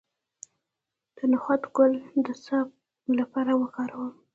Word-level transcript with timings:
د 1.15 1.17
نخود 1.31 1.61
ګل 1.75 1.93
د 2.25 2.27
څه 2.43 2.57
لپاره 3.19 3.51
وکاروم؟ 3.61 4.13